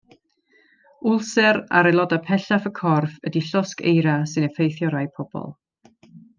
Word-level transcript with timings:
Wlser 1.09 1.59
ar 1.81 1.89
aelodau 1.89 2.21
pellaf 2.31 2.65
y 2.71 2.73
corff 2.81 3.13
ydy 3.31 3.45
llosg 3.51 3.87
eira 3.93 4.19
sy'n 4.33 4.51
effeithio 4.51 4.93
rhai 4.93 5.07
pobl. 5.21 5.51